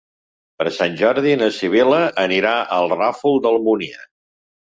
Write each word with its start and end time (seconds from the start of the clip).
Per 0.61 0.71
Sant 0.77 0.95
Jordi 1.01 1.33
na 1.41 1.49
Sibil·la 1.57 1.99
anirà 2.23 2.55
al 2.77 2.91
Ràfol 2.97 3.37
d'Almúnia. 3.47 4.01